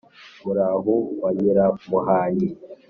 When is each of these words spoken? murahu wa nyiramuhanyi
murahu 0.43 0.95
wa 1.21 1.29
nyiramuhanyi 1.37 2.49